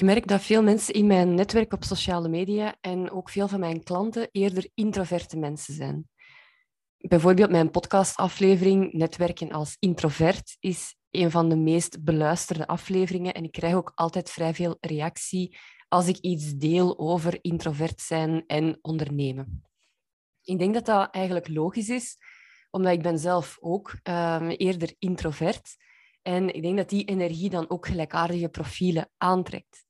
[0.00, 3.60] Ik merk dat veel mensen in mijn netwerk op sociale media en ook veel van
[3.60, 6.08] mijn klanten eerder introverte mensen zijn.
[6.96, 13.52] Bijvoorbeeld mijn podcastaflevering Netwerken als introvert is een van de meest beluisterde afleveringen en ik
[13.52, 15.58] krijg ook altijd vrij veel reactie
[15.88, 19.64] als ik iets deel over introvert zijn en ondernemen.
[20.42, 22.16] Ik denk dat dat eigenlijk logisch is,
[22.70, 25.76] omdat ik ben zelf ook um, eerder introvert.
[26.22, 29.88] En ik denk dat die energie dan ook gelijkaardige profielen aantrekt.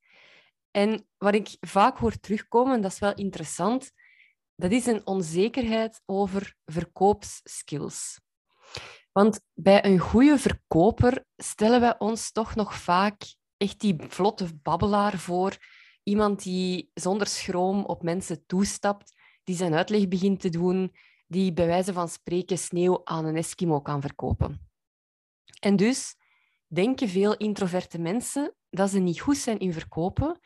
[0.70, 3.92] En wat ik vaak hoor terugkomen, dat is wel interessant,
[4.54, 8.20] dat is een onzekerheid over verkoopskills.
[9.12, 15.18] Want bij een goede verkoper stellen wij ons toch nog vaak echt die vlotte babbelaar
[15.18, 15.56] voor.
[16.02, 19.12] Iemand die zonder schroom op mensen toestapt,
[19.44, 20.94] die zijn uitleg begint te doen,
[21.26, 24.71] die bij wijze van spreken sneeuw aan een Eskimo kan verkopen.
[25.60, 26.16] En dus
[26.66, 30.40] denken veel introverte mensen dat ze niet goed zijn in verkopen,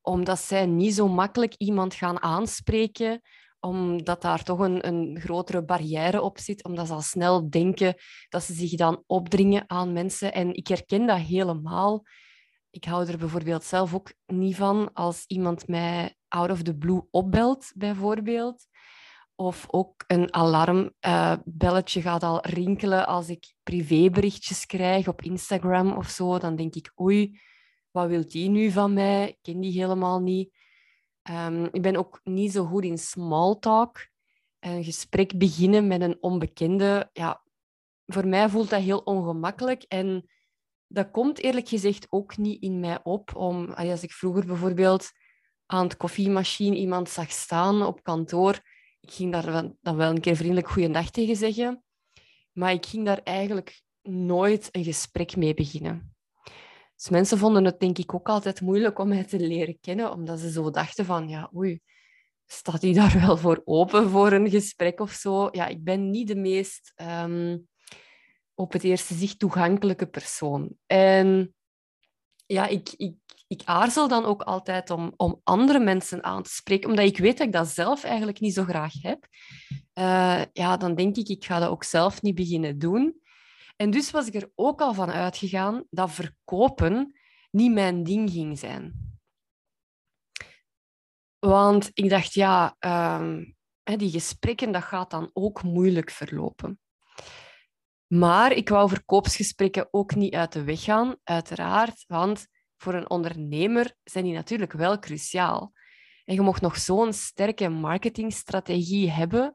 [0.00, 3.20] omdat zij niet zo makkelijk iemand gaan aanspreken,
[3.60, 7.94] omdat daar toch een, een grotere barrière op zit, omdat ze al snel denken
[8.28, 10.32] dat ze zich dan opdringen aan mensen.
[10.32, 12.04] En ik herken dat helemaal.
[12.70, 17.02] Ik hou er bijvoorbeeld zelf ook niet van als iemand mij out of the blue
[17.10, 18.66] opbelt, bijvoorbeeld.
[19.34, 26.08] Of ook een alarmbelletje uh, gaat al rinkelen als ik privéberichtjes krijg op Instagram of
[26.08, 26.38] zo.
[26.38, 27.40] Dan denk ik, oei,
[27.90, 29.28] wat wil die nu van mij?
[29.28, 30.56] Ik ken die helemaal niet.
[31.30, 34.08] Um, ik ben ook niet zo goed in small talk.
[34.58, 37.42] Een gesprek beginnen met een onbekende, ja,
[38.06, 39.82] voor mij voelt dat heel ongemakkelijk.
[39.82, 40.30] En
[40.86, 43.36] dat komt eerlijk gezegd ook niet in mij op.
[43.36, 45.10] Om, als ik vroeger bijvoorbeeld
[45.66, 48.60] aan het koffiemachine iemand zag staan op kantoor,
[49.00, 51.82] ik ging daar dan wel een keer vriendelijk goeiedag tegen zeggen.
[52.52, 56.16] Maar ik ging daar eigenlijk nooit een gesprek mee beginnen.
[56.98, 60.38] Dus mensen vonden het denk ik ook altijd moeilijk om mij te leren kennen, omdat
[60.38, 61.80] ze zo dachten van, ja, oei,
[62.46, 65.48] staat hij daar wel voor open voor een gesprek of zo?
[65.50, 67.68] Ja, ik ben niet de meest um,
[68.54, 70.76] op het eerste zicht toegankelijke persoon.
[70.86, 71.54] En
[72.46, 73.14] ja, ik, ik,
[73.46, 77.38] ik aarzel dan ook altijd om, om andere mensen aan te spreken, omdat ik weet
[77.38, 79.26] dat ik dat zelf eigenlijk niet zo graag heb.
[79.94, 83.20] Uh, ja, dan denk ik, ik ga dat ook zelf niet beginnen doen.
[83.80, 87.18] En dus was ik er ook al van uitgegaan dat verkopen
[87.50, 89.16] niet mijn ding ging zijn.
[91.38, 92.76] Want ik dacht, ja,
[93.20, 96.80] um, die gesprekken, dat gaat dan ook moeilijk verlopen.
[98.06, 102.46] Maar ik wou verkoopsgesprekken ook niet uit de weg gaan, uiteraard, want
[102.76, 105.72] voor een ondernemer zijn die natuurlijk wel cruciaal.
[106.24, 109.54] En je mocht nog zo'n sterke marketingstrategie hebben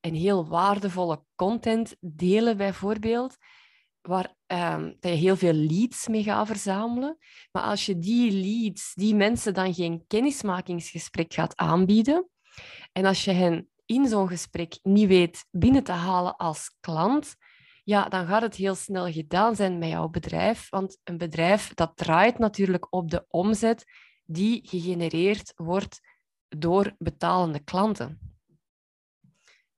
[0.00, 3.36] en heel waardevolle content delen, bijvoorbeeld,
[4.06, 7.18] waar um, dat je heel veel leads mee gaat verzamelen.
[7.52, 12.28] Maar als je die leads, die mensen dan geen kennismakingsgesprek gaat aanbieden,
[12.92, 17.36] en als je hen in zo'n gesprek niet weet binnen te halen als klant,
[17.84, 20.70] ja, dan gaat het heel snel gedaan zijn met jouw bedrijf.
[20.70, 23.84] Want een bedrijf dat draait natuurlijk op de omzet
[24.24, 26.00] die gegenereerd wordt
[26.48, 28.33] door betalende klanten.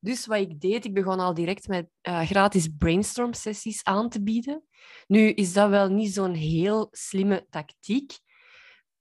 [0.06, 4.65] Dus wat ik deed, ik begon al direct met uh, gratis brainstorm-sessies aan te bieden.
[5.06, 8.19] Nu is dat wel niet zo'n heel slimme tactiek,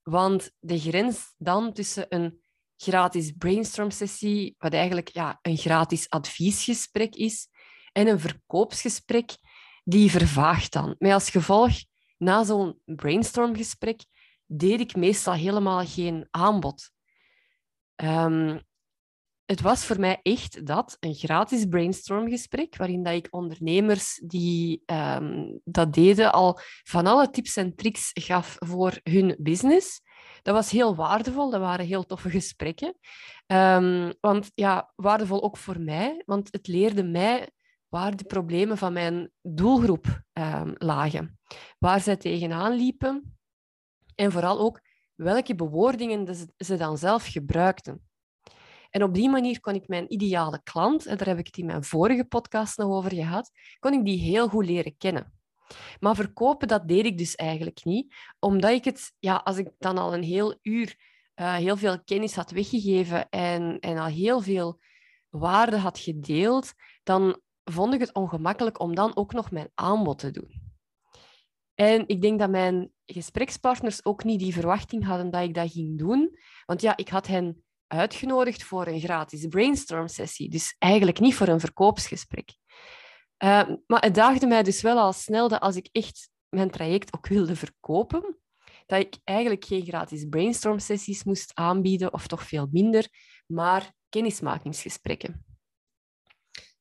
[0.02, 2.40] want de grens dan tussen een
[2.76, 7.48] gratis brainstorm-sessie, wat eigenlijk ja, een gratis adviesgesprek is,
[7.92, 9.36] en een verkoopsgesprek,
[9.84, 10.94] die vervaagt dan.
[10.98, 11.72] Met als gevolg,
[12.18, 14.04] na zo'n brainstormgesprek
[14.46, 16.90] deed ik meestal helemaal geen aanbod.
[17.96, 18.65] Um,
[19.46, 25.60] het was voor mij echt dat, een gratis brainstormgesprek, waarin dat ik ondernemers die um,
[25.64, 30.00] dat deden al van alle tips en tricks gaf voor hun business.
[30.42, 32.96] Dat was heel waardevol, dat waren heel toffe gesprekken.
[33.46, 37.50] Um, want ja, waardevol ook voor mij, want het leerde mij
[37.88, 41.38] waar de problemen van mijn doelgroep um, lagen,
[41.78, 43.38] waar zij tegenaan liepen
[44.14, 44.80] en vooral ook
[45.14, 48.08] welke bewoordingen ze dan zelf gebruikten.
[48.96, 51.66] En op die manier kon ik mijn ideale klant, en daar heb ik het in
[51.66, 55.32] mijn vorige podcast nog over gehad, kon ik die heel goed leren kennen.
[56.00, 59.98] Maar verkopen, dat deed ik dus eigenlijk niet, omdat ik het, ja, als ik dan
[59.98, 60.96] al een heel uur
[61.40, 64.80] uh, heel veel kennis had weggegeven en, en al heel veel
[65.28, 66.72] waarde had gedeeld,
[67.02, 70.74] dan vond ik het ongemakkelijk om dan ook nog mijn aanbod te doen.
[71.74, 75.98] En ik denk dat mijn gesprekspartners ook niet die verwachting hadden dat ik dat ging
[75.98, 76.38] doen.
[76.66, 80.50] Want ja, ik had hen uitgenodigd voor een gratis brainstorm-sessie.
[80.50, 82.50] Dus eigenlijk niet voor een verkoopsgesprek.
[83.44, 87.14] Uh, maar het daagde mij dus wel al snel dat als ik echt mijn traject
[87.14, 88.38] ook wilde verkopen,
[88.86, 93.08] dat ik eigenlijk geen gratis brainstorm sessies moest aanbieden, of toch veel minder,
[93.46, 95.44] maar kennismakingsgesprekken.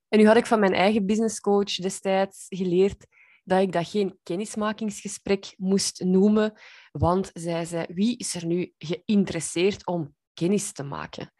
[0.07, 3.07] En nu had ik van mijn eigen businesscoach destijds geleerd
[3.43, 6.53] dat ik dat geen kennismakingsgesprek moest noemen,
[6.91, 11.31] want zij zei, wie is er nu geïnteresseerd om kennis te maken?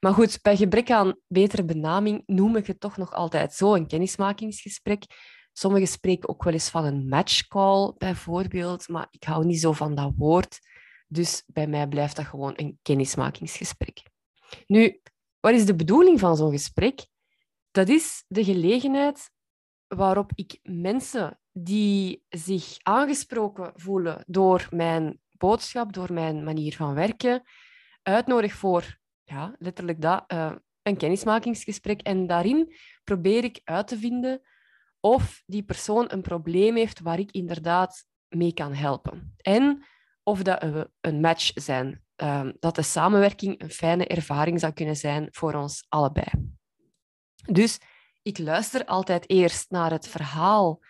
[0.00, 3.86] Maar goed, bij gebrek aan betere benaming noem ik het toch nog altijd zo, een
[3.86, 5.04] kennismakingsgesprek.
[5.52, 9.94] Sommigen spreken ook wel eens van een matchcall, bijvoorbeeld, maar ik hou niet zo van
[9.94, 10.58] dat woord.
[11.08, 14.02] Dus bij mij blijft dat gewoon een kennismakingsgesprek.
[14.66, 15.00] Nu,
[15.40, 17.06] wat is de bedoeling van zo'n gesprek?
[17.70, 19.30] Dat is de gelegenheid
[19.86, 27.42] waarop ik mensen die zich aangesproken voelen door mijn boodschap, door mijn manier van werken,
[28.02, 30.52] uitnodig voor ja, letterlijk dat, uh,
[30.82, 32.00] een kennismakingsgesprek.
[32.00, 32.74] En daarin
[33.04, 34.40] probeer ik uit te vinden
[35.00, 39.34] of die persoon een probleem heeft waar ik inderdaad mee kan helpen.
[39.36, 39.84] En
[40.22, 42.04] of dat we een match zijn.
[42.16, 46.28] Uh, dat de samenwerking een fijne ervaring zou kunnen zijn voor ons allebei.
[47.46, 47.78] Dus
[48.22, 50.82] ik luister altijd eerst naar het verhaal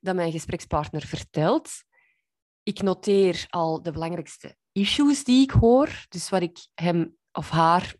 [0.00, 1.70] dat mijn gesprekspartner vertelt.
[2.62, 7.94] Ik noteer al de belangrijkste issues die ik hoor, dus wat ik hem of haar,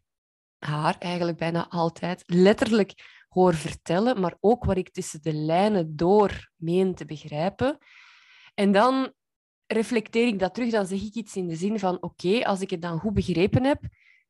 [0.58, 2.92] haar eigenlijk bijna altijd, letterlijk
[3.28, 7.78] hoor vertellen, maar ook wat ik tussen de lijnen door meen te begrijpen.
[8.54, 9.12] En dan
[9.66, 12.70] reflecteer ik dat terug, dan zeg ik iets in de zin van oké, als ik
[12.70, 13.80] het dan goed begrepen heb,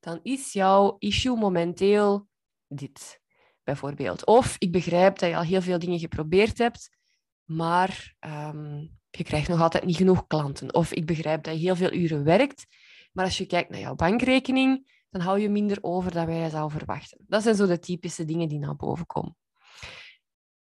[0.01, 2.29] dan is jouw issue momenteel
[2.69, 3.21] dit
[3.63, 4.25] bijvoorbeeld.
[4.27, 6.97] Of ik begrijp dat je al heel veel dingen geprobeerd hebt,
[7.45, 10.75] maar um, je krijgt nog altijd niet genoeg klanten.
[10.75, 12.67] Of ik begrijp dat je heel veel uren werkt,
[13.13, 16.71] maar als je kijkt naar jouw bankrekening, dan hou je minder over dan wij zou
[16.71, 17.19] verwachten.
[17.27, 19.37] Dat zijn zo de typische dingen die naar boven komen.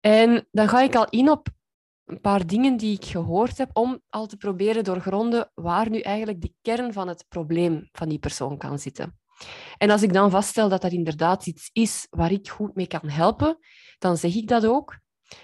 [0.01, 1.49] En dan ga ik al in op
[2.05, 6.41] een paar dingen die ik gehoord heb om al te proberen doorgronden waar nu eigenlijk
[6.41, 9.19] de kern van het probleem van die persoon kan zitten.
[9.79, 13.09] En als ik dan vaststel dat dat inderdaad iets is waar ik goed mee kan
[13.09, 13.59] helpen,
[13.99, 14.99] dan zeg ik dat ook.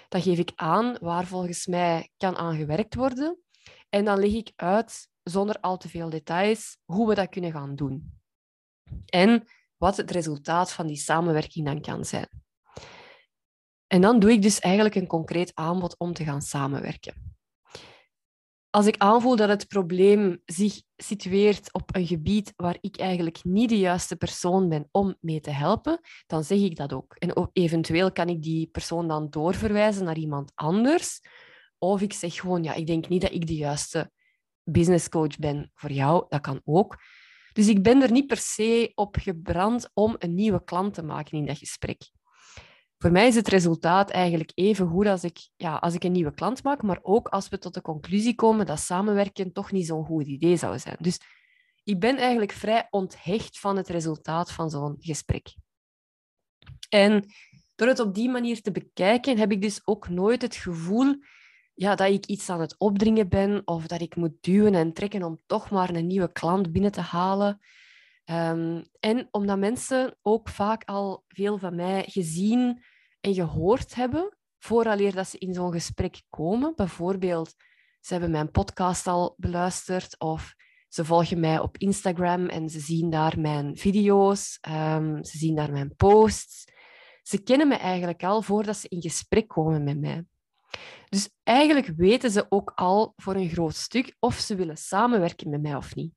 [0.09, 3.39] Dan geef ik aan waar volgens mij kan aan gewerkt worden.
[3.89, 7.75] En dan leg ik uit, zonder al te veel details, hoe we dat kunnen gaan
[7.75, 8.21] doen.
[9.05, 9.47] En
[9.77, 12.29] wat het resultaat van die samenwerking dan kan zijn.
[13.87, 17.32] En dan doe ik dus eigenlijk een concreet aanbod om te gaan samenwerken
[18.75, 23.69] als ik aanvoel dat het probleem zich situeert op een gebied waar ik eigenlijk niet
[23.69, 27.15] de juiste persoon ben om mee te helpen, dan zeg ik dat ook.
[27.15, 31.19] En eventueel kan ik die persoon dan doorverwijzen naar iemand anders.
[31.77, 34.11] Of ik zeg gewoon, ja, ik denk niet dat ik de juiste
[34.63, 36.25] business coach ben voor jou.
[36.29, 36.97] Dat kan ook.
[37.51, 41.37] Dus ik ben er niet per se op gebrand om een nieuwe klant te maken
[41.37, 42.11] in dat gesprek
[43.03, 46.33] voor mij is het resultaat eigenlijk even goed als ik, ja, als ik een nieuwe
[46.33, 50.05] klant maak, maar ook als we tot de conclusie komen dat samenwerken toch niet zo'n
[50.05, 50.95] goed idee zou zijn.
[50.99, 51.19] Dus
[51.83, 55.55] ik ben eigenlijk vrij onthecht van het resultaat van zo'n gesprek.
[56.89, 57.25] En
[57.75, 61.15] door het op die manier te bekijken, heb ik dus ook nooit het gevoel
[61.73, 65.23] ja, dat ik iets aan het opdringen ben of dat ik moet duwen en trekken
[65.23, 67.59] om toch maar een nieuwe klant binnen te halen.
[68.25, 72.83] Um, en omdat mensen ook vaak al veel van mij gezien
[73.23, 76.73] en gehoord hebben, vooraleer dat ze in zo'n gesprek komen.
[76.75, 77.55] Bijvoorbeeld,
[77.99, 80.53] ze hebben mijn podcast al beluisterd of
[80.89, 85.71] ze volgen mij op Instagram en ze zien daar mijn video's, um, ze zien daar
[85.71, 86.65] mijn posts.
[87.21, 90.25] Ze kennen me eigenlijk al voordat ze in gesprek komen met mij.
[91.09, 95.61] Dus eigenlijk weten ze ook al voor een groot stuk of ze willen samenwerken met
[95.61, 96.13] mij of niet.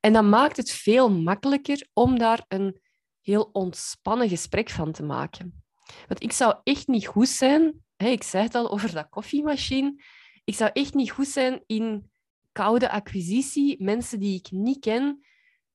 [0.00, 2.80] En dat maakt het veel makkelijker om daar een
[3.20, 5.61] heel ontspannen gesprek van te maken.
[6.08, 10.02] Want ik zou echt niet goed zijn, hè, ik zei het al over dat koffiemachine,
[10.44, 12.10] ik zou echt niet goed zijn in
[12.52, 15.24] koude acquisitie, mensen die ik niet ken,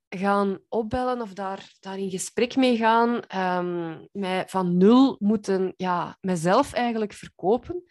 [0.10, 6.74] gaan opbellen of daar, in gesprek mee gaan, um, mij van nul moeten ja, mezelf
[6.74, 7.84] eigenlijk verkopen.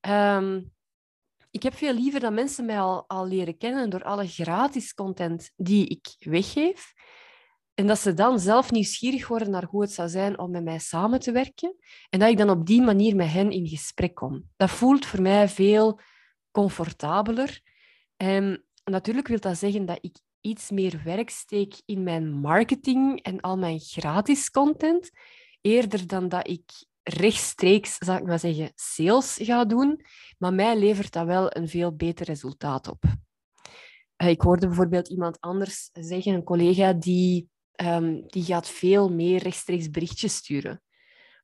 [0.00, 0.62] Ehm,
[1.50, 5.50] ik heb veel liever dat mensen mij al, al leren kennen door alle gratis content
[5.56, 6.92] die ik weggeef.
[7.74, 10.78] En dat ze dan zelf nieuwsgierig worden naar hoe het zou zijn om met mij
[10.78, 11.76] samen te werken.
[12.10, 14.50] En dat ik dan op die manier met hen in gesprek kom.
[14.56, 16.00] Dat voelt voor mij veel
[16.50, 17.60] comfortabeler.
[18.16, 23.40] En natuurlijk wil dat zeggen dat ik iets meer werk steek in mijn marketing en
[23.40, 25.10] al mijn gratis content,
[25.60, 26.70] eerder dan dat ik
[27.02, 30.04] rechtstreeks, zou ik maar zeggen, sales ga doen.
[30.38, 33.04] Maar mij levert dat wel een veel beter resultaat op.
[34.16, 39.42] Eh, ik hoorde bijvoorbeeld iemand anders zeggen, een collega, die, um, die gaat veel meer
[39.42, 40.82] rechtstreeks berichtjes sturen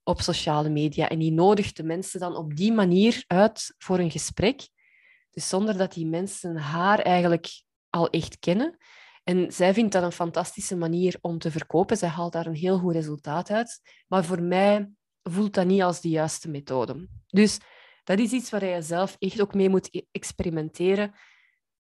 [0.03, 1.09] op sociale media.
[1.09, 4.69] En die nodigt de mensen dan op die manier uit voor een gesprek.
[5.31, 8.77] Dus zonder dat die mensen haar eigenlijk al echt kennen.
[9.25, 11.97] En zij vindt dat een fantastische manier om te verkopen.
[11.97, 13.81] Zij haalt daar een heel goed resultaat uit.
[14.09, 14.91] Maar voor mij
[15.23, 17.09] voelt dat niet als de juiste methode.
[17.27, 17.59] Dus
[18.05, 21.15] dat is iets waar je zelf echt ook mee moet e- experimenteren.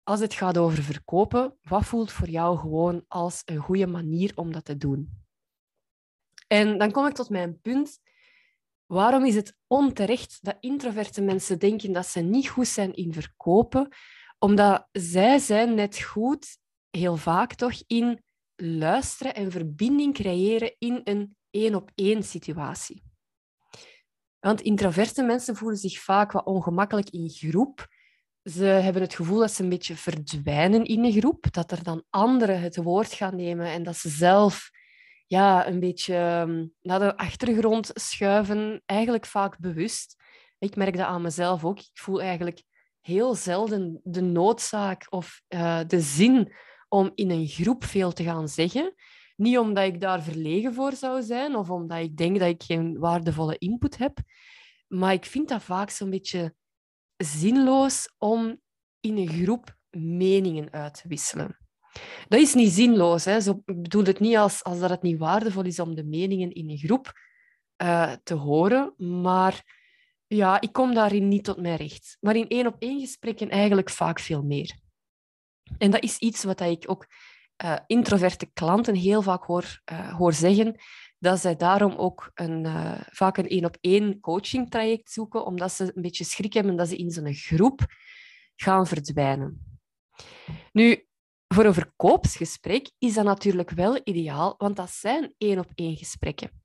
[0.04, 4.52] Als het gaat over verkopen, wat voelt voor jou gewoon als een goede manier om
[4.52, 5.22] dat te doen?
[6.48, 8.00] En dan kom ik tot mijn punt.
[8.86, 13.88] Waarom is het onterecht dat introverte mensen denken dat ze niet goed zijn in verkopen?
[14.40, 16.58] Omdat zij zijn net goed,
[16.90, 18.24] heel vaak toch, in
[18.56, 23.04] luisteren en verbinding creëren in een één-op-één situatie.
[24.40, 27.88] Want introverte mensen voelen zich vaak wat ongemakkelijk in groep.
[28.44, 32.04] Ze hebben het gevoel dat ze een beetje verdwijnen in een groep, dat er dan
[32.10, 34.70] anderen het woord gaan nemen en dat ze zelf
[35.28, 40.16] ja, een beetje ehm, naar de achtergrond schuiven, eigenlijk vaak bewust.
[40.60, 41.80] Ik merk dat aan mezelf ook.
[41.80, 42.64] Ik voel eigenlijk
[43.02, 46.54] heel zelden de noodzaak of uh, de zin
[46.88, 48.94] om in een groep veel te gaan zeggen.
[49.36, 53.00] Niet omdat ik daar verlegen voor zou zijn of omdat ik denk dat ik geen
[53.00, 54.18] waardevolle input heb.
[54.88, 56.56] Maar ik vind dat vaak zo'n beetje
[57.24, 58.62] zinloos om
[59.00, 61.58] in een groep meningen uit te wisselen.
[62.28, 63.26] Dat is niet zinloos.
[63.26, 63.42] Hè.
[63.42, 66.52] Zo, ik bedoel het niet als, als dat het niet waardevol is om de meningen
[66.52, 67.12] in een groep
[67.84, 68.94] uh, te horen.
[68.98, 69.82] Maar
[70.28, 72.18] ja, ik kom daarin niet tot mijn recht.
[72.20, 74.82] Maar in één op één gesprekken eigenlijk vaak veel meer.
[75.78, 77.08] En dat is iets wat ik ook
[77.64, 80.76] uh, introverte klanten heel vaak hoor, uh, hoor zeggen,
[81.24, 86.02] dat zij daarom ook een, uh, vaak een één-op-één coaching traject zoeken, omdat ze een
[86.02, 87.86] beetje schrik hebben dat ze in zo'n groep
[88.56, 89.80] gaan verdwijnen.
[90.72, 91.08] Nu,
[91.48, 96.64] voor een verkoopsgesprek is dat natuurlijk wel ideaal, want dat zijn één-op-één gesprekken.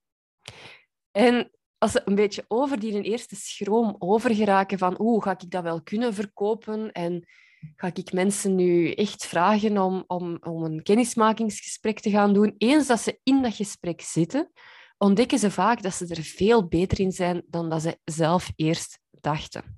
[1.11, 5.63] En als ze een beetje over die eerste schroom overgeraken van hoe ga ik dat
[5.63, 7.29] wel kunnen verkopen en
[7.77, 12.55] ga ik mensen nu echt vragen om, om, om een kennismakingsgesprek te gaan doen.
[12.59, 14.51] Eens dat ze in dat gesprek zitten,
[14.99, 19.01] ontdekken ze vaak dat ze er veel beter in zijn dan dat ze zelf eerst
[19.11, 19.77] dachten.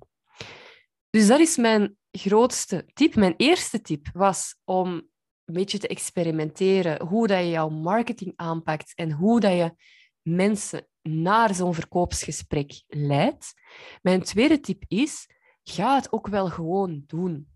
[1.09, 3.15] Dus dat is mijn grootste tip.
[3.15, 5.09] Mijn eerste tip was om
[5.45, 9.75] een beetje te experimenteren hoe dat je jouw marketing aanpakt en hoe dat je
[10.21, 13.53] mensen naar zo'n verkoopsgesprek leidt.
[14.01, 15.29] Mijn tweede tip is,
[15.63, 17.49] ga het ook wel gewoon doen.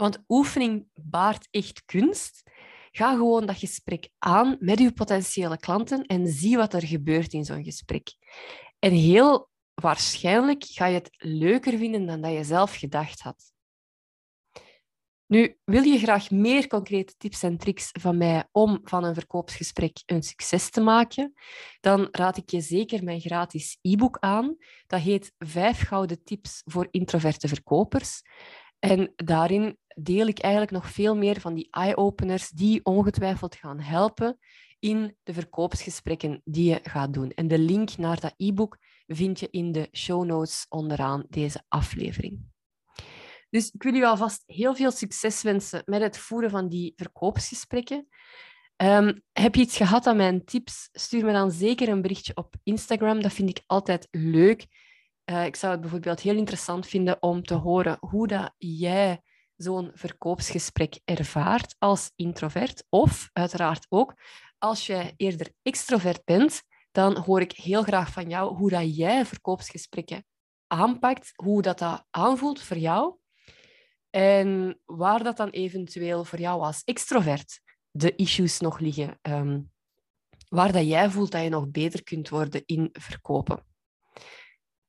[0.00, 2.42] Want oefening baart echt kunst.
[2.90, 7.44] Ga gewoon dat gesprek aan met je potentiële klanten en zie wat er gebeurt in
[7.44, 8.08] zo'n gesprek.
[8.78, 13.52] En heel waarschijnlijk ga je het leuker vinden dan dat je zelf gedacht had.
[15.26, 20.02] Nu, wil je graag meer concrete tips en tricks van mij om van een verkoopsgesprek
[20.06, 21.32] een succes te maken?
[21.80, 24.56] Dan raad ik je zeker mijn gratis e-book aan.
[24.86, 28.22] Dat heet Vijf gouden tips voor introverte verkopers.
[28.78, 34.38] En daarin deel ik eigenlijk nog veel meer van die eye-openers die ongetwijfeld gaan helpen
[34.78, 37.30] in de verkoopsgesprekken die je gaat doen.
[37.30, 42.40] En de link naar dat e-book vind je in de show notes onderaan deze aflevering.
[43.50, 48.08] Dus ik wil u alvast heel veel succes wensen met het voeren van die verkoopsgesprekken.
[48.76, 50.88] Um, heb je iets gehad aan mijn tips?
[50.92, 53.22] Stuur me dan zeker een berichtje op Instagram.
[53.22, 54.66] Dat vind ik altijd leuk.
[55.30, 59.22] Uh, ik zou het bijvoorbeeld heel interessant vinden om te horen hoe dat jij
[59.56, 62.84] zo'n verkoopsgesprek ervaart als introvert.
[62.88, 64.14] Of uiteraard ook
[64.58, 69.26] als jij eerder extrovert bent, dan hoor ik heel graag van jou hoe dat jij
[69.26, 70.24] verkoopsgesprekken
[70.66, 73.16] aanpakt, hoe dat, dat aanvoelt voor jou.
[74.10, 79.18] En waar dat dan eventueel voor jou als extrovert de issues nog liggen.
[79.22, 79.70] Um,
[80.48, 83.67] waar dat jij voelt dat je nog beter kunt worden in verkopen.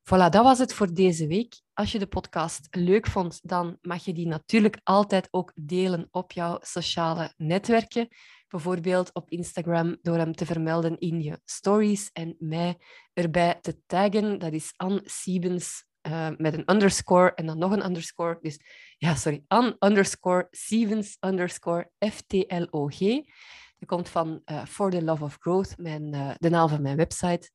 [0.09, 1.61] Voilà, dat was het voor deze week.
[1.73, 6.31] Als je de podcast leuk vond, dan mag je die natuurlijk altijd ook delen op
[6.31, 8.07] jouw sociale netwerken.
[8.47, 12.77] Bijvoorbeeld op Instagram door hem te vermelden in je stories en mij
[13.13, 14.39] erbij te taggen.
[14.39, 18.37] Dat is Anne Siebens uh, met een underscore en dan nog een underscore.
[18.41, 18.59] Dus
[18.97, 22.99] ja, sorry, Anne underscore Siebens underscore FTLOG.
[23.79, 26.97] Dat komt van uh, For the Love of Growth, mijn, uh, de naam van mijn
[26.97, 27.51] website.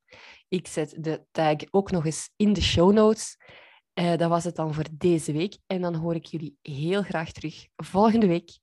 [0.48, 3.36] Ik zet de tag ook nog eens in de show notes.
[4.00, 5.58] Uh, dat was het dan voor deze week.
[5.66, 8.58] En dan hoor ik jullie heel graag terug volgende week